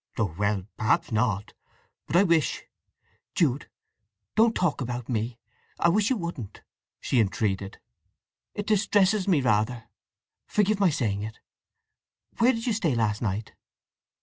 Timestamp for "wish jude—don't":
2.23-4.55